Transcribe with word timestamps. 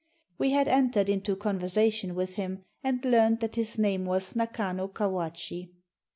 We 0.39 0.49
had 0.49 0.67
entered 0.67 1.09
into 1.09 1.35
conversation 1.35 2.15
with 2.15 2.33
him, 2.33 2.65
and 2.83 3.05
learned 3.05 3.39
that 3.41 3.53
his 3.53 3.77
name 3.77 4.05
was 4.05 4.35
Nakano 4.35 4.87
Kawachi. 4.87 5.69